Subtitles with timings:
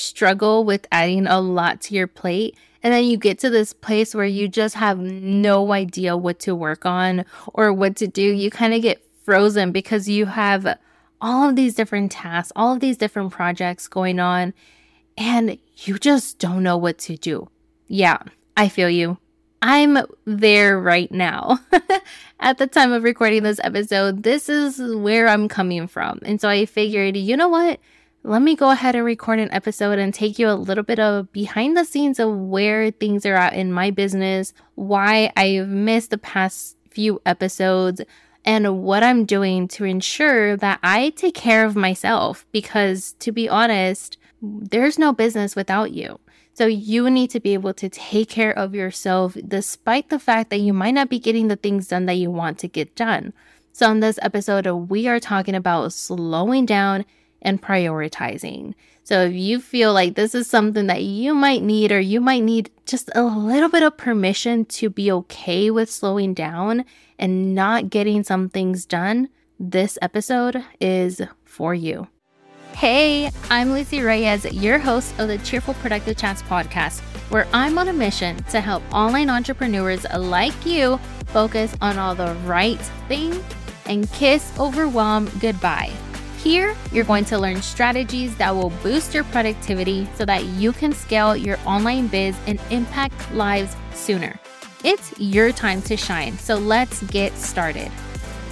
[0.00, 4.14] struggle with adding a lot to your plate and then you get to this place
[4.14, 7.24] where you just have no idea what to work on
[7.54, 10.78] or what to do, you kind of get frozen because you have
[11.20, 14.54] all of these different tasks, all of these different projects going on,
[15.16, 17.48] and you just don't know what to do.
[17.88, 18.18] Yeah,
[18.56, 19.18] I feel you.
[19.60, 21.58] I'm there right now.
[22.40, 26.20] At the time of recording this episode, this is where I'm coming from.
[26.22, 27.80] And so I figured, you know what?
[28.22, 31.32] Let me go ahead and record an episode and take you a little bit of
[31.32, 36.18] behind the scenes of where things are at in my business, why I've missed the
[36.18, 38.02] past few episodes,
[38.44, 42.44] and what I'm doing to ensure that I take care of myself.
[42.50, 46.18] Because to be honest, there's no business without you.
[46.54, 50.58] So you need to be able to take care of yourself despite the fact that
[50.58, 53.32] you might not be getting the things done that you want to get done.
[53.72, 57.04] So in this episode, we are talking about slowing down
[57.42, 58.74] and prioritizing.
[59.04, 62.42] So if you feel like this is something that you might need, or you might
[62.42, 66.84] need just a little bit of permission to be okay with slowing down
[67.18, 72.08] and not getting some things done, this episode is for you.
[72.74, 77.88] Hey, I'm Lucy Reyes, your host of the Cheerful Productive Chats podcast, where I'm on
[77.88, 83.42] a mission to help online entrepreneurs like you focus on all the right things
[83.86, 85.92] and kiss overwhelm goodbye
[86.38, 90.92] here, you're going to learn strategies that will boost your productivity so that you can
[90.92, 94.38] scale your online biz and impact lives sooner.
[94.84, 97.90] It's your time to shine, so let's get started.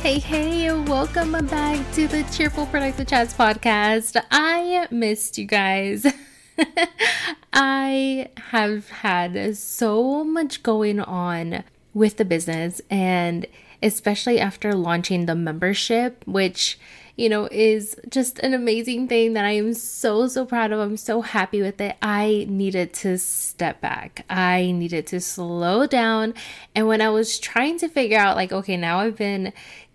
[0.02, 4.20] Hey, hey, welcome back to the Cheerful Productive Chats podcast.
[4.32, 6.12] I missed you guys.
[7.52, 11.62] I have had so much going on
[11.94, 13.46] with the business, and
[13.80, 16.78] especially after launching the membership, which
[17.16, 20.80] you know, is just an amazing thing that I am so, so proud of.
[20.80, 21.96] I'm so happy with it.
[22.02, 24.26] I needed to step back.
[24.28, 26.34] I needed to slow down.
[26.74, 29.54] And when I was trying to figure out, like, okay, now I've been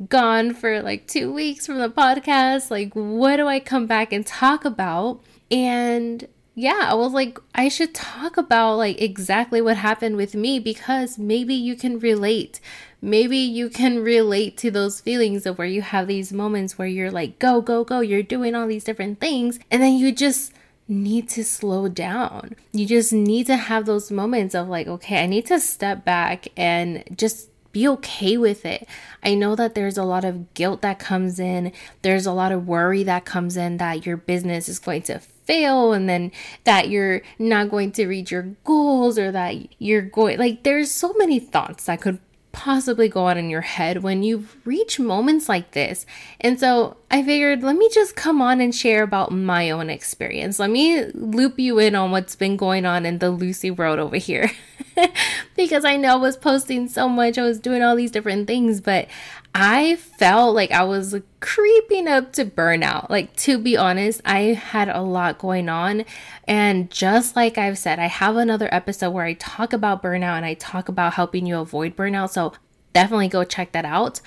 [0.10, 4.26] gone for like two weeks from the podcast, like, what do I come back and
[4.26, 5.22] talk about?
[5.52, 10.60] And yeah, I was like, I should talk about like exactly what happened with me
[10.60, 12.60] because maybe you can relate
[13.02, 17.12] maybe you can relate to those feelings of where you have these moments where you're
[17.12, 20.54] like, go, go, go, you're doing all these different things, and then you just
[20.88, 22.56] need to slow down.
[22.74, 26.48] You just need to have those moments of like, okay, I need to step back
[26.58, 28.88] and just be okay with it.
[29.24, 32.68] I know that there's a lot of guilt that comes in, there's a lot of
[32.68, 36.32] worry that comes in that your business is going to fail and then
[36.66, 41.14] that you're not going to reach your goals or that you're going like there's so
[41.18, 42.20] many thoughts that could
[42.52, 46.06] possibly go on in your head when you reach moments like this.
[46.40, 50.60] And so I figured, let me just come on and share about my own experience.
[50.60, 54.18] Let me loop you in on what's been going on in the Lucy world over
[54.18, 54.52] here.
[55.56, 58.82] because I know I was posting so much, I was doing all these different things,
[58.82, 59.08] but
[59.54, 63.10] I felt like I was creeping up to burnout.
[63.10, 66.06] Like, to be honest, I had a lot going on.
[66.48, 70.46] And just like I've said, I have another episode where I talk about burnout and
[70.46, 72.30] I talk about helping you avoid burnout.
[72.30, 72.54] So,
[72.94, 74.22] definitely go check that out.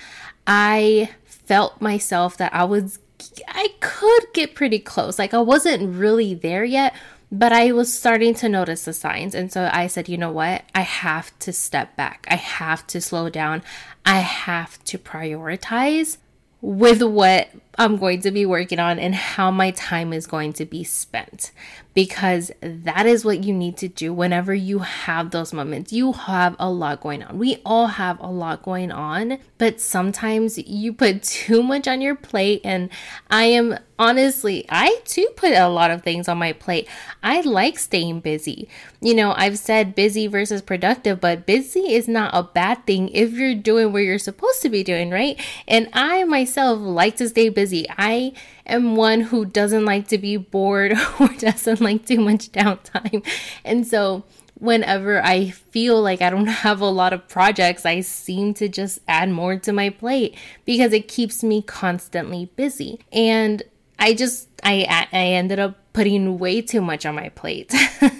[0.45, 2.99] I felt myself that I was,
[3.47, 5.17] I could get pretty close.
[5.17, 6.93] Like, I wasn't really there yet,
[7.31, 9.35] but I was starting to notice the signs.
[9.35, 10.63] And so I said, you know what?
[10.73, 12.27] I have to step back.
[12.29, 13.63] I have to slow down.
[14.05, 16.17] I have to prioritize
[16.61, 20.65] with what I'm going to be working on and how my time is going to
[20.65, 21.51] be spent.
[21.93, 25.93] Because that is what you need to do whenever you have those moments.
[25.93, 27.39] You have a lot going on.
[27.39, 32.15] We all have a lot going on, but sometimes you put too much on your
[32.15, 32.59] plate.
[32.65, 32.89] And
[33.29, 36.89] I am honestly, I too put a lot of things on my plate.
[37.23, 38.67] I like staying busy.
[38.99, 43.31] You know, I've said busy versus productive, but busy is not a bad thing if
[43.31, 45.39] you're doing what you're supposed to be doing, right?
[45.65, 47.87] And I myself like to stay busy busy.
[47.97, 48.33] I
[48.67, 53.25] am one who doesn't like to be bored or doesn't like too much downtime.
[53.63, 54.23] And so
[54.53, 58.99] whenever I feel like I don't have a lot of projects, I seem to just
[59.07, 62.99] add more to my plate because it keeps me constantly busy.
[63.11, 63.63] And
[63.97, 67.73] I just I I ended up putting way too much on my plate.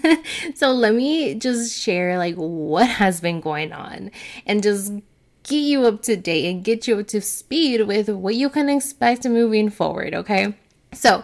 [0.56, 4.10] so let me just share like what has been going on
[4.48, 4.92] and just
[5.46, 8.70] get you up to date and get you up to speed with what you can
[8.70, 10.56] expect moving forward, okay?
[10.92, 11.24] So,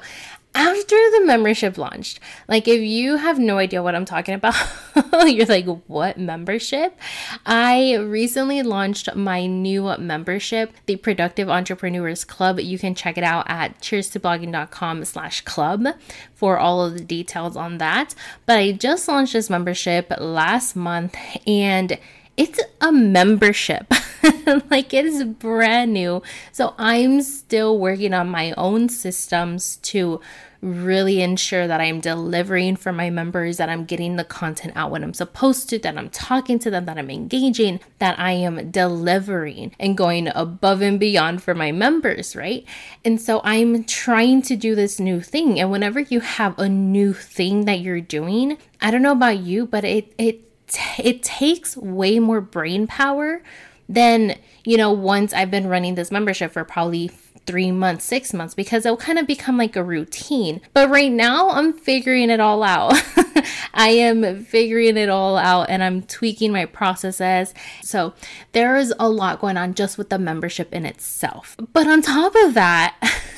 [0.54, 2.20] after the membership launched,
[2.50, 4.56] like if you have no idea what I'm talking about,
[5.26, 6.98] you're like, what membership?
[7.46, 12.60] I recently launched my new membership, the Productive Entrepreneurs Club.
[12.60, 15.88] You can check it out at cheers2blogging.com slash club
[16.34, 18.14] for all of the details on that.
[18.46, 21.16] But I just launched this membership last month
[21.48, 21.98] and
[22.42, 23.94] it's a membership.
[24.72, 26.24] like it is brand new.
[26.52, 30.20] So I'm still working on my own systems to
[30.60, 35.04] really ensure that I'm delivering for my members, that I'm getting the content out when
[35.04, 39.76] I'm supposed to, that I'm talking to them, that I'm engaging, that I am delivering
[39.80, 42.66] and going above and beyond for my members, right?
[43.06, 45.60] And so I'm trying to do this new thing.
[45.60, 49.68] And whenever you have a new thing that you're doing, I don't know about you,
[49.68, 50.51] but it, it,
[50.98, 53.42] it takes way more brain power
[53.88, 57.12] than, you know, once I've been running this membership for probably
[57.46, 60.62] three months, six months, because it'll kind of become like a routine.
[60.74, 62.94] But right now, I'm figuring it all out.
[63.74, 67.54] I am figuring it all out and I'm tweaking my processes.
[67.82, 68.14] So
[68.52, 71.56] there is a lot going on just with the membership in itself.
[71.74, 72.96] But on top of that,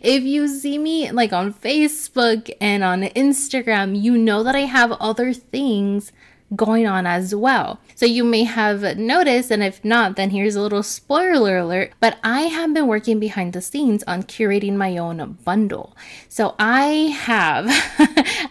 [0.00, 4.92] if you see me like on Facebook and on Instagram, you know that I have
[4.92, 6.12] other things
[6.54, 7.80] going on as well.
[7.94, 11.92] So you may have noticed, and if not, then here's a little spoiler alert.
[12.00, 15.96] But I have been working behind the scenes on curating my own bundle.
[16.28, 17.66] So I have,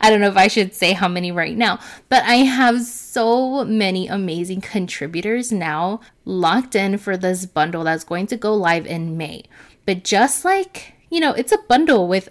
[0.02, 1.80] I don't know if I should say how many right now,
[2.10, 8.28] but I have so many amazing contributors now locked in for this bundle that's going
[8.28, 9.44] to go live in May.
[9.86, 12.30] But just like, you know, it's a bundle with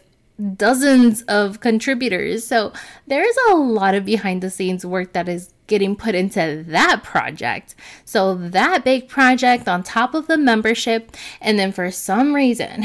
[0.56, 2.46] dozens of contributors.
[2.46, 2.72] So
[3.06, 7.74] there's a lot of behind the scenes work that is getting put into that project.
[8.04, 11.16] So that big project on top of the membership.
[11.40, 12.84] And then for some reason,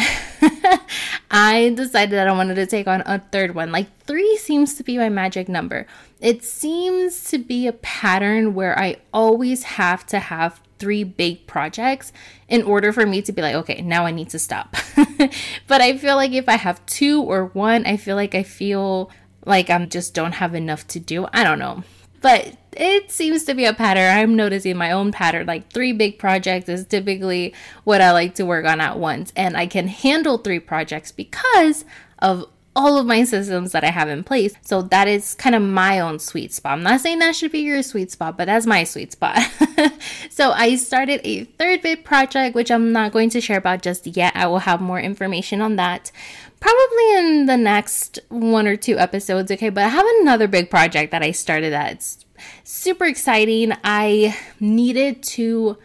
[1.32, 3.72] I decided that I wanted to take on a third one.
[3.72, 5.86] Like three seems to be my magic number.
[6.22, 12.12] It seems to be a pattern where I always have to have three big projects
[12.48, 14.76] in order for me to be like, okay, now I need to stop.
[15.68, 19.12] but I feel like if I have two or one, I feel like I feel
[19.46, 21.28] like I'm just don't have enough to do.
[21.34, 21.84] I don't know.
[22.22, 24.16] But it seems to be a pattern.
[24.16, 25.48] I'm noticing my own pattern.
[25.48, 27.54] Like three big projects is typically
[27.84, 29.32] what I like to work on at once.
[29.36, 31.86] And I can handle three projects because
[32.20, 32.46] of
[32.78, 34.54] all of my systems that I have in place.
[34.62, 36.74] So that is kind of my own sweet spot.
[36.74, 39.40] I'm not saying that should be your sweet spot, but that's my sweet spot.
[40.30, 44.06] so I started a third big project, which I'm not going to share about just
[44.06, 44.36] yet.
[44.36, 46.12] I will have more information on that
[46.60, 49.52] probably in the next one or two episodes.
[49.52, 52.26] Okay, but I have another big project that I started that's
[52.64, 53.74] super exciting.
[53.84, 55.78] I needed to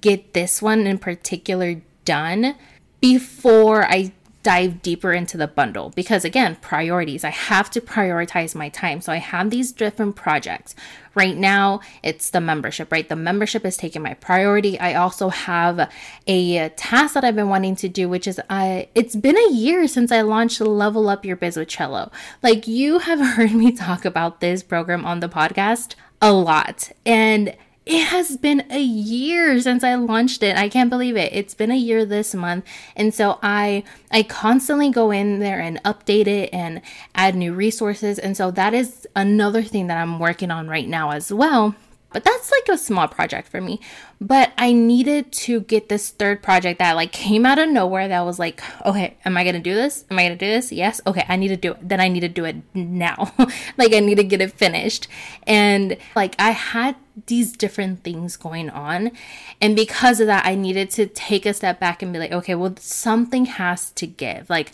[0.00, 2.54] get this one in particular done
[3.00, 5.90] before I dive deeper into the bundle.
[5.90, 7.24] Because again priorities.
[7.24, 9.00] I have to prioritize my time.
[9.00, 10.74] So i have these different projects.
[11.14, 13.08] Right now it's the membership right?
[13.08, 14.78] The membership is taking my priority.
[14.78, 15.90] I also have
[16.26, 19.86] a task that i've been wanting to do which is i it's been a year
[19.86, 22.10] since i launched level up your biz with Trello.
[22.42, 26.90] Like you have heard me talk about this program on the podcast a lot.
[27.06, 30.56] And it has been a year since I launched it.
[30.56, 31.32] I can't believe it.
[31.32, 32.64] It's been a year this month.
[32.94, 36.82] And so I I constantly go in there and update it and
[37.14, 38.18] add new resources.
[38.18, 41.74] And so that is another thing that I'm working on right now as well.
[42.12, 43.80] But that's like a small project for me.
[44.20, 48.20] But I needed to get this third project that like came out of nowhere that
[48.22, 50.04] was like, okay, am I gonna do this?
[50.10, 50.72] Am I gonna do this?
[50.72, 51.00] Yes.
[51.06, 51.88] Okay, I need to do it.
[51.88, 53.32] Then I need to do it now.
[53.78, 55.06] like I need to get it finished.
[55.46, 56.96] And like I had
[57.26, 59.12] these different things going on.
[59.60, 62.54] And because of that, I needed to take a step back and be like, okay,
[62.54, 64.48] well, something has to give.
[64.50, 64.72] Like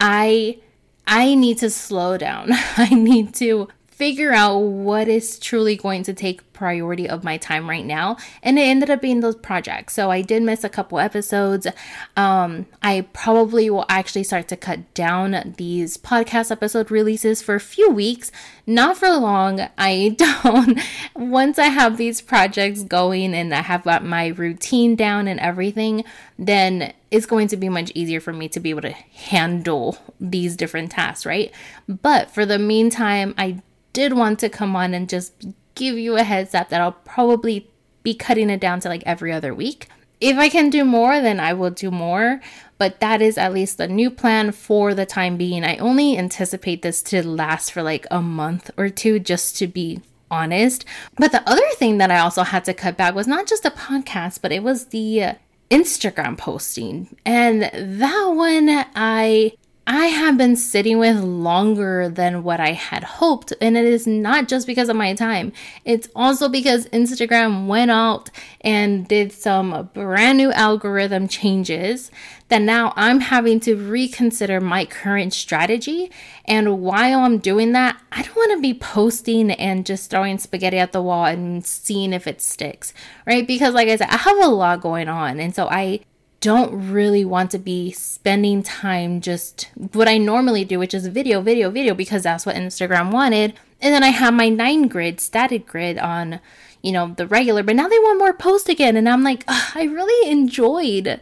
[0.00, 0.58] I
[1.06, 2.48] I need to slow down.
[2.76, 7.68] I need to figure out what is truly going to take priority of my time
[7.68, 8.16] right now.
[8.42, 9.94] And it ended up being those projects.
[9.94, 11.66] So i did miss a couple episodes.
[12.14, 17.60] Um i probably will actually start to cut down these podcast episode releases for a
[17.60, 18.30] few weeks.
[18.66, 19.66] Not for long.
[19.78, 20.78] I don't.
[21.14, 26.04] Once i have these projects going and i have got my routine down and everything
[26.38, 30.54] then it's going to be much easier for me to be able to handle these
[30.54, 31.50] different tasks right?
[31.88, 33.62] But for the meantime i
[33.96, 35.32] did want to come on and just
[35.74, 37.66] give you a heads up that I'll probably
[38.02, 39.88] be cutting it down to like every other week.
[40.20, 42.42] If I can do more, then I will do more,
[42.76, 45.64] but that is at least the new plan for the time being.
[45.64, 50.02] I only anticipate this to last for like a month or two just to be
[50.30, 50.84] honest.
[51.16, 53.70] But the other thing that I also had to cut back was not just the
[53.70, 55.34] podcast, but it was the uh,
[55.70, 57.16] Instagram posting.
[57.24, 59.52] And that one I
[59.88, 63.52] I have been sitting with longer than what I had hoped.
[63.60, 65.52] And it is not just because of my time,
[65.84, 68.30] it's also because Instagram went out
[68.62, 72.10] and did some brand new algorithm changes
[72.48, 76.10] that now I'm having to reconsider my current strategy.
[76.44, 80.78] And while I'm doing that, I don't want to be posting and just throwing spaghetti
[80.78, 82.92] at the wall and seeing if it sticks,
[83.24, 83.46] right?
[83.46, 85.38] Because, like I said, I have a lot going on.
[85.38, 86.00] And so I
[86.46, 91.40] don't really want to be spending time just what I normally do, which is video,
[91.40, 93.54] video, video, because that's what Instagram wanted.
[93.80, 96.38] And then I have my nine grid, static grid on,
[96.82, 98.96] you know, the regular, but now they want more post again.
[98.96, 101.20] And I'm like, I really enjoyed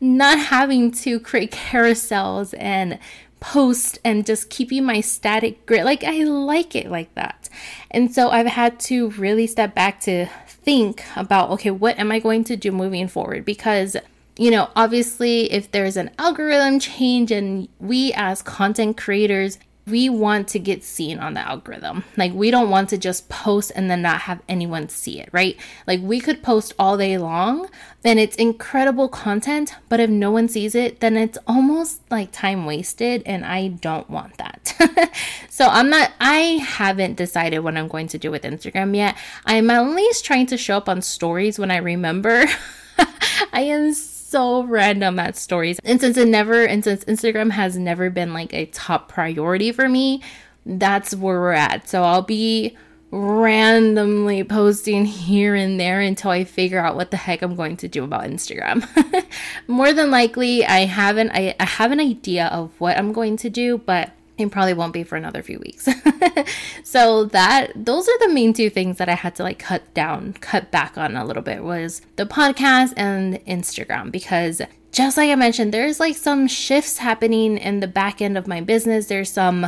[0.00, 2.98] not having to create carousels and
[3.38, 5.84] post and just keeping my static grid.
[5.84, 7.48] Like, I like it like that.
[7.92, 12.18] And so I've had to really step back to think about okay, what am I
[12.18, 13.44] going to do moving forward?
[13.44, 13.96] Because
[14.36, 20.48] you know, obviously, if there's an algorithm change and we as content creators, we want
[20.48, 22.04] to get seen on the algorithm.
[22.16, 25.56] Like, we don't want to just post and then not have anyone see it, right?
[25.86, 27.68] Like, we could post all day long
[28.02, 32.64] and it's incredible content, but if no one sees it, then it's almost like time
[32.64, 35.12] wasted, and I don't want that.
[35.50, 39.16] so, I'm not, I haven't decided what I'm going to do with Instagram yet.
[39.44, 42.46] I'm at least trying to show up on stories when I remember.
[43.52, 43.92] I am
[44.34, 45.78] so random at stories.
[45.84, 49.88] And since it never, and since Instagram has never been like a top priority for
[49.88, 50.22] me,
[50.66, 51.88] that's where we're at.
[51.88, 52.76] So I'll be
[53.12, 57.86] randomly posting here and there until I figure out what the heck I'm going to
[57.86, 58.84] do about Instagram.
[59.68, 63.48] More than likely, I haven't I, I have an idea of what I'm going to
[63.48, 65.88] do, but it probably won't be for another few weeks.
[66.84, 70.34] so that those are the main two things that I had to like cut down,
[70.34, 74.60] cut back on a little bit was the podcast and Instagram because
[74.92, 78.60] just like I mentioned, there's like some shifts happening in the back end of my
[78.60, 79.06] business.
[79.06, 79.66] There's some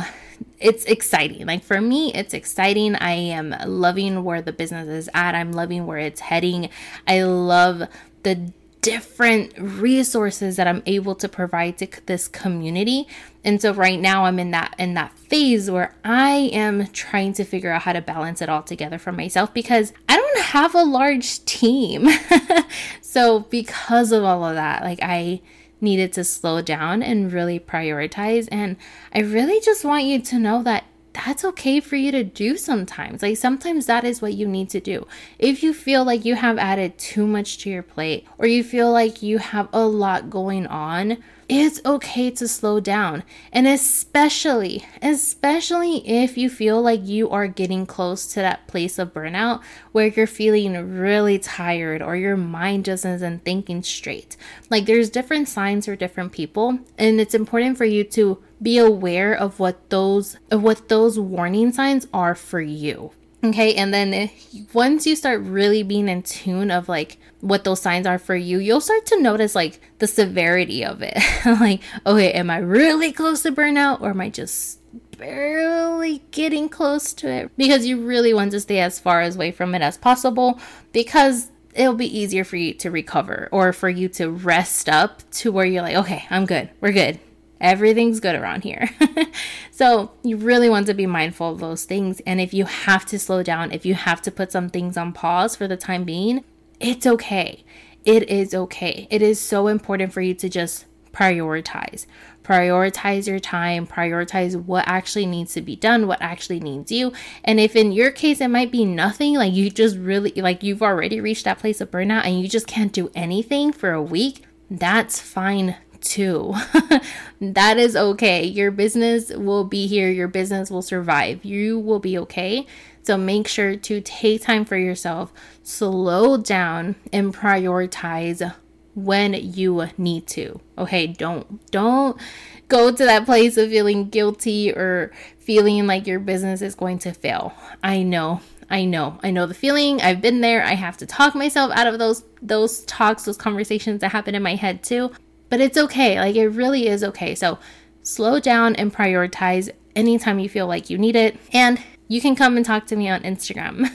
[0.59, 1.45] it's exciting.
[1.45, 2.95] Like for me, it's exciting.
[2.95, 5.35] I am loving where the business is at.
[5.35, 6.69] I'm loving where it's heading.
[7.07, 7.83] I love
[8.23, 8.51] the
[8.87, 13.05] different resources that I'm able to provide to this community.
[13.43, 17.43] And so right now I'm in that in that phase where I am trying to
[17.43, 20.83] figure out how to balance it all together for myself because I don't have a
[20.83, 22.07] large team.
[23.01, 25.41] so because of all of that, like I
[25.81, 28.77] needed to slow down and really prioritize and
[29.13, 30.85] I really just want you to know that
[31.25, 33.21] that's okay for you to do sometimes.
[33.21, 35.07] Like sometimes that is what you need to do.
[35.39, 38.91] If you feel like you have added too much to your plate or you feel
[38.91, 41.17] like you have a lot going on,
[41.49, 43.23] it's okay to slow down.
[43.53, 49.13] And especially, especially if you feel like you are getting close to that place of
[49.13, 49.61] burnout
[49.93, 54.35] where you're feeling really tired or your mind just isn't thinking straight.
[54.69, 59.33] Like there's different signs for different people, and it's important for you to be aware
[59.33, 63.11] of what those of what those warning signs are for you.
[63.43, 64.31] Okay, and then
[64.73, 68.57] once you start really being in tune of like what those signs are for you,
[68.57, 71.17] you'll start to notice like the severity of it.
[71.45, 74.79] like, okay, am I really close to burnout or am I just
[75.17, 77.51] barely getting close to it?
[77.57, 80.59] Because you really want to stay as far away from it as possible
[80.91, 85.51] because it'll be easier for you to recover or for you to rest up to
[85.51, 86.71] where you're like, okay, I'm good.
[86.81, 87.19] We're good.
[87.59, 88.89] Everything's good around here.
[89.71, 92.21] so, you really want to be mindful of those things.
[92.25, 95.13] And if you have to slow down, if you have to put some things on
[95.13, 96.43] pause for the time being,
[96.79, 97.63] it's okay.
[98.05, 99.07] It is okay.
[99.09, 102.05] It is so important for you to just prioritize.
[102.43, 107.11] Prioritize your time, prioritize what actually needs to be done, what actually needs you.
[107.43, 110.83] And if in your case it might be nothing, like you just really, like you've
[110.83, 114.43] already reached that place of burnout and you just can't do anything for a week,
[114.69, 116.53] that's fine too.
[117.41, 118.43] that is okay.
[118.43, 121.43] Your business will be here, your business will survive.
[121.45, 122.65] You will be okay.
[123.03, 125.31] So make sure to take time for yourself,
[125.63, 128.53] slow down and prioritize
[128.95, 130.59] when you need to.
[130.77, 132.19] Okay, don't don't
[132.67, 137.13] go to that place of feeling guilty or feeling like your business is going to
[137.13, 137.53] fail.
[137.83, 138.41] I know.
[138.69, 139.19] I know.
[139.23, 140.01] I know the feeling.
[140.01, 140.63] I've been there.
[140.63, 144.43] I have to talk myself out of those those talks, those conversations that happen in
[144.43, 145.11] my head too.
[145.49, 146.19] But it's okay.
[146.19, 147.35] Like it really is okay.
[147.35, 147.59] So
[148.03, 151.37] slow down and prioritize anytime you feel like you need it.
[151.53, 153.89] And you can come and talk to me on Instagram.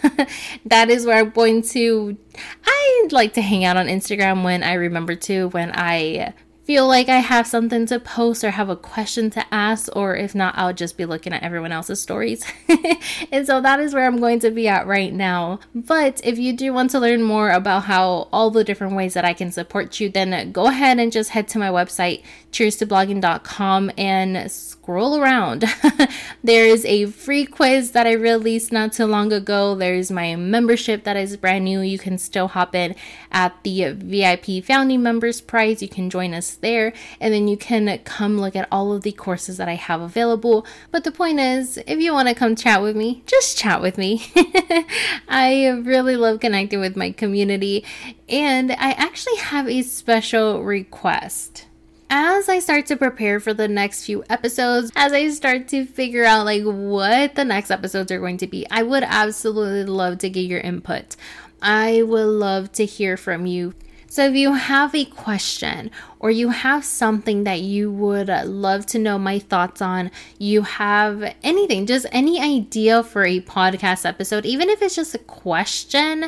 [0.66, 2.16] that is where I'm going to.
[2.64, 7.08] I like to hang out on Instagram when I remember to, when I feel like
[7.08, 10.72] I have something to post or have a question to ask, or if not, I'll
[10.72, 12.44] just be looking at everyone else's stories.
[13.32, 15.58] and so that is where I'm going to be at right now.
[15.74, 19.24] But if you do want to learn more about how all the different ways that
[19.24, 22.86] I can support you, then go ahead and just head to my website, cheers to
[22.86, 25.64] blogging.com, and scroll around.
[26.44, 29.74] there is a free quiz that I released not too long ago.
[29.74, 31.80] There's my membership that is brand new.
[31.80, 32.94] You can still hop in
[33.32, 35.82] at the VIP founding members prize.
[35.82, 39.12] You can join us there and then you can come look at all of the
[39.12, 40.66] courses that I have available.
[40.90, 43.98] But the point is, if you want to come chat with me, just chat with
[43.98, 44.24] me.
[45.28, 47.84] I really love connecting with my community
[48.28, 51.66] and I actually have a special request
[52.14, 56.24] as I start to prepare for the next few episodes, as I start to figure
[56.24, 60.28] out like what the next episodes are going to be, I would absolutely love to
[60.28, 61.16] get your input.
[61.62, 63.72] I would love to hear from you.
[64.12, 65.90] So, if you have a question
[66.20, 70.60] or you have something that you would uh, love to know my thoughts on, you
[70.60, 76.26] have anything, just any idea for a podcast episode, even if it's just a question,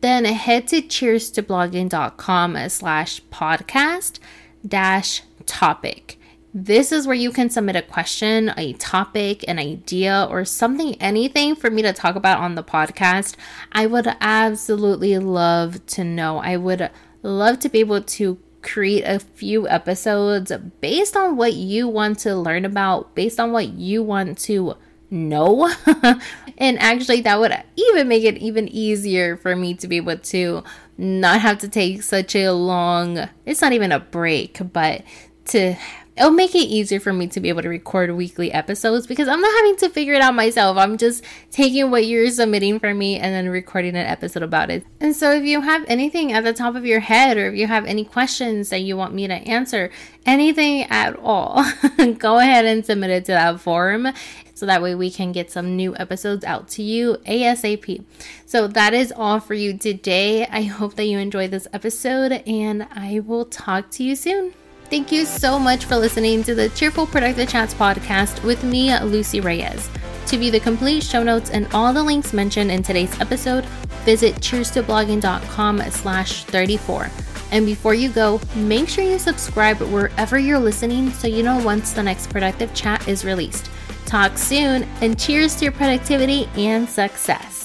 [0.00, 4.18] then head to cheers to blogging.com slash podcast
[4.66, 6.18] dash topic.
[6.52, 11.54] This is where you can submit a question, a topic, an idea, or something, anything
[11.54, 13.36] for me to talk about on the podcast.
[13.70, 16.38] I would absolutely love to know.
[16.38, 16.90] I would
[17.22, 22.34] love to be able to create a few episodes based on what you want to
[22.34, 24.74] learn about, based on what you want to
[25.10, 25.70] know.
[26.58, 30.62] and actually, that would even make it even easier for me to be able to
[30.96, 35.02] not have to take such a long, it's not even a break, but
[35.46, 35.74] to
[36.16, 39.40] it'll make it easier for me to be able to record weekly episodes because I'm
[39.40, 40.76] not having to figure it out myself.
[40.76, 44.84] I'm just taking what you're submitting for me and then recording an episode about it.
[45.00, 47.66] And so if you have anything at the top of your head or if you
[47.66, 49.90] have any questions that you want me to answer,
[50.26, 51.64] anything at all,
[52.18, 54.08] go ahead and submit it to that forum
[54.54, 58.04] so that way we can get some new episodes out to you ASAP.
[58.44, 60.46] So that is all for you today.
[60.46, 64.52] I hope that you enjoyed this episode and I will talk to you soon.
[64.90, 69.40] Thank you so much for listening to the Cheerful Productive Chats podcast with me, Lucy
[69.40, 69.88] Reyes.
[70.26, 73.64] To view the complete show notes and all the links mentioned in today's episode,
[74.04, 77.08] visit cheerstoblogging.com slash 34.
[77.52, 81.92] And before you go, make sure you subscribe wherever you're listening so you know once
[81.92, 83.70] the next productive chat is released.
[84.06, 87.59] Talk soon, and cheers to your productivity and success.